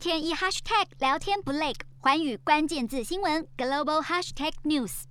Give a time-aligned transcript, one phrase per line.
[0.00, 5.02] 天一 hashtag 聊天不累，环宇关键字新闻 global hashtag news。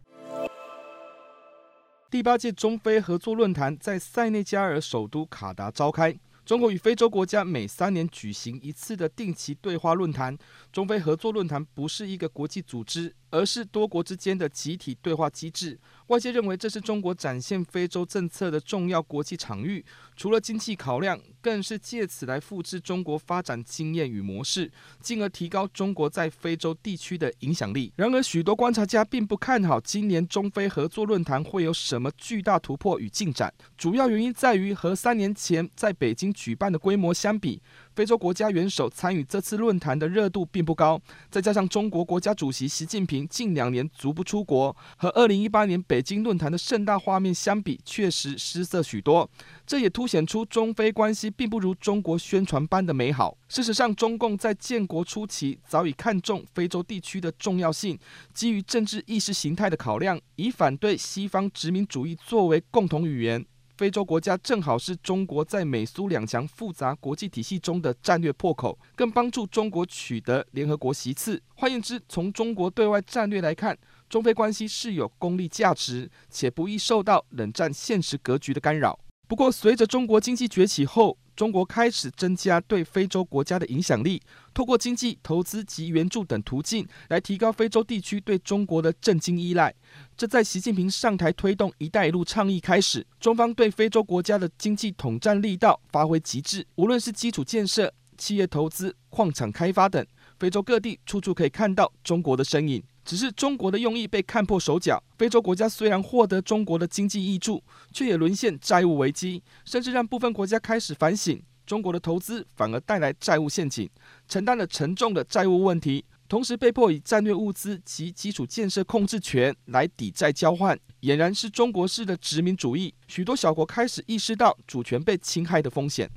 [2.09, 6.19] 第八届中非合作论坛在塞内加尔首都卡达召开。
[6.43, 10.35] 中国与非洲国家每三年举行一次的定期对话论坛，
[10.71, 13.15] 中非合作论坛不是一个国际组织。
[13.29, 15.79] 而是多国之间的集体对话机制。
[16.07, 19.85] 外界认为这是中国展现非洲政策的重要国际场域。
[20.15, 24.69] 除了经济考量，更是借此来复制中国发展经验与模式，
[24.99, 27.93] 进而提高中国在非洲地区的影响力。
[27.95, 33.53] 然而，许多观察家并不看好今年中非合作论坛会有什么巨大突破与进展。
[33.77, 37.61] 主要原因在于和三年前在北京举办的规模相比。
[37.99, 40.97] 非洲国家元首参与这次论坛的热度并不高，
[41.29, 49.29] 再加上中国国家主席习近平近两年足不出国，和二零一八年北京论坛的盛大画面相比，确实失色许多。
[49.67, 53.37] 这也凸显出中非关系并不如中国宣传般的美好。
[53.49, 57.99] 事实上，中共在建国初期早已看重非洲地区的重要性，
[58.33, 63.45] 基于政治意识形态的考量，以反对西方殖民主义作为共同语言。
[63.79, 71.41] 非洲国家正好是中国在美苏两强复杂国际体系中的战略破口，更帮助中国取得联合国席次。
[71.55, 73.77] 换言之，从中国对外战略来看，
[74.09, 78.99] 中非关系是有功利价值，且不易受到冷战现实格局的干扰。
[79.29, 84.21] 不过，随着中国经济崛起后，中国开始增加对非洲国家的影响力，
[84.53, 89.73] 透过经济、投资及援助等途径来提高非洲地区对中国的政经依赖。
[90.17, 96.67] 这在习近平上台推动“一带一路”倡议开始，中方对非洲国家的经济统战力道发挥极致。
[96.75, 100.05] 无论是基础建设、企业投资、矿产开发等，
[100.37, 102.83] 非洲各地处处可以看到中国的身影。
[103.09, 113.89] 只是中国的用意被看破手脚，非洲国家虽然获得中国的经济挹注，却也沦陷债务危机，甚至让部分国家开始反省，中国的投资反而带来债务陷阱，
[114.27, 116.05] 承担了沉重的债务问题。
[116.27, 122.93] 同时被迫以战略物资及基础建设控制权来抵债交换，俨然是中国式的殖民主义。
[123.07, 126.07] 许多小国开始意识到主权被侵害的风险。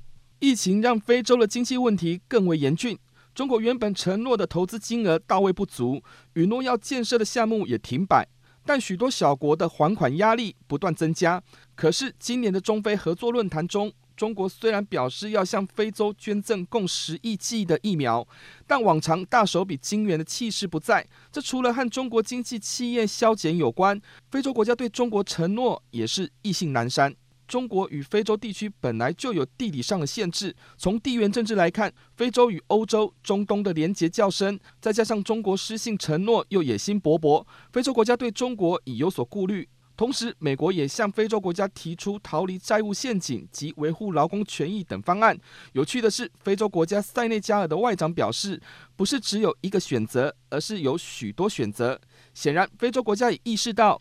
[0.41, 2.99] 疫情让非洲的经济问题更为严峻，
[3.35, 6.03] 中国原本承诺的投资金额到位不足，
[6.35, 8.29] 允诺要建设的项目也停摆，
[8.67, 11.43] 但许多小国的还款压力不断增加。
[11.75, 18.29] 可是今年的中非合作论坛中，中国虽然表示要向非洲捐赠共十亿剂的疫苗，
[18.67, 21.07] 但往常大手笔金援的气势不在。
[21.33, 23.99] 这除了和中国经济企业削减有关，
[24.31, 27.15] 非洲国家对中国承诺也是意兴阑珊。
[27.53, 39.69] 中国与非洲地区本来就有地理上的限制，从地缘政治来看，非洲与欧洲、中东的连结较深，再加上中国失信承诺又野心勃勃，非洲国家对中国已有所顾虑。
[39.95, 45.39] 同时，美国也向非洲国家提出逃离债务陷阱及维护劳工权益等方案。
[45.75, 48.59] 有趣的是，非洲国家塞内加尔的外长表示，
[48.97, 52.01] 不是只有一个选择，而是有许多选择。
[52.33, 54.01] 显然，非洲国家已意识到